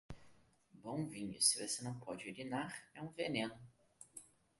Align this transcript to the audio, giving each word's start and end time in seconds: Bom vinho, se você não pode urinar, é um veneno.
Bom 0.73 1.05
vinho, 1.07 1.39
se 1.39 1.59
você 1.61 1.83
não 1.83 1.93
pode 1.99 2.27
urinar, 2.27 2.75
é 2.95 3.01
um 3.03 3.09
veneno. 3.11 3.55